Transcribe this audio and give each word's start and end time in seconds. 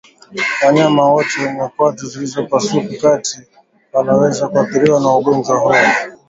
Wanyama 0.65 1.11
wote 1.13 1.41
wenye 1.45 1.67
kwato 1.67 2.05
zilizopasuka 2.07 2.95
kati 3.01 3.39
wanaweza 3.93 4.47
kuathiriwa 4.49 4.99
na 4.99 5.15
ugonjwa 5.17 5.57
huu 5.59 5.75